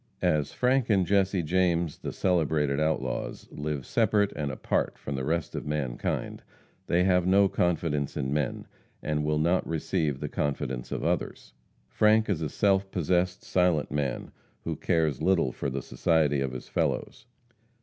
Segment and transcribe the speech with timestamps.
[0.23, 5.53] As Frank and Jesse James, the celebrated outlaws, live separate and apart from the rest
[5.53, 6.41] of mankind,
[6.87, 8.65] they have no confidence in men,
[9.03, 11.53] and will not receive the confidence of others.
[11.87, 14.31] Frank is a self possessed, silent man,
[14.63, 17.27] who cares little for the society of his fellows.